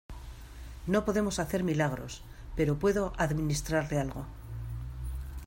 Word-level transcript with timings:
no 0.87 1.05
podemos 1.05 1.37
hacer 1.37 1.63
milagros, 1.63 2.23
pero 2.55 2.79
puedo 2.79 3.13
administrarle 3.19 3.99
algo. 3.99 4.25